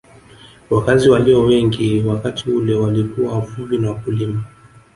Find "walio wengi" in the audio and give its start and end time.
1.09-1.99